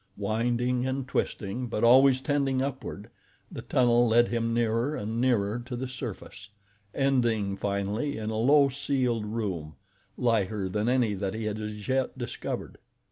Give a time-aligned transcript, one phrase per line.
[0.17, 3.11] Winding and twisting, but always tending upward,
[3.51, 6.49] the tunnel led him nearer and nearer to the surface,
[6.95, 9.75] ending finally in a low ceiled room,
[10.17, 12.79] lighter than any that he had as yet discovered.